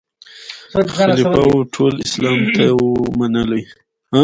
خلیفه 0.97 1.39
وو 1.47 1.57
ټول 1.73 1.93
اسلام 2.07 2.39
ته 2.55 2.65
وو 2.77 2.89
منلی 3.19 3.61